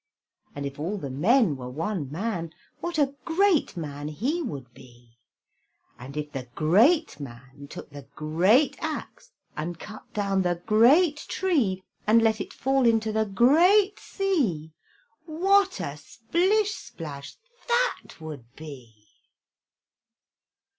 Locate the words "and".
0.55-0.65, 5.99-6.17, 9.55-9.77, 12.07-12.19